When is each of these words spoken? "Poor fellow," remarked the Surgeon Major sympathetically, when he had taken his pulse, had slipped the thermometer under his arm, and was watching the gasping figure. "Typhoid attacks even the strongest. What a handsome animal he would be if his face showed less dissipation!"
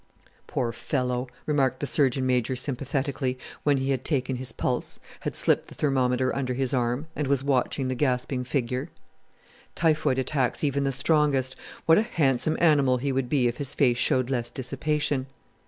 "Poor 0.47 0.71
fellow," 0.71 1.27
remarked 1.45 1.79
the 1.79 1.85
Surgeon 1.85 2.25
Major 2.25 2.55
sympathetically, 2.55 3.37
when 3.61 3.77
he 3.77 3.91
had 3.91 4.03
taken 4.03 4.37
his 4.37 4.51
pulse, 4.51 4.99
had 5.19 5.35
slipped 5.35 5.67
the 5.67 5.75
thermometer 5.75 6.35
under 6.35 6.55
his 6.55 6.73
arm, 6.73 7.05
and 7.15 7.27
was 7.27 7.43
watching 7.43 7.87
the 7.87 7.93
gasping 7.93 8.43
figure. 8.43 8.89
"Typhoid 9.75 10.17
attacks 10.17 10.63
even 10.63 10.85
the 10.85 10.91
strongest. 10.91 11.55
What 11.85 11.99
a 11.99 12.01
handsome 12.01 12.57
animal 12.59 12.97
he 12.97 13.11
would 13.11 13.29
be 13.29 13.47
if 13.47 13.57
his 13.57 13.75
face 13.75 13.99
showed 13.99 14.31
less 14.31 14.49
dissipation!" 14.49 15.27